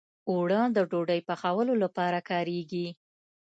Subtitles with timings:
[0.29, 2.87] اوړه د ډوډۍ پخولو لپاره کارېږي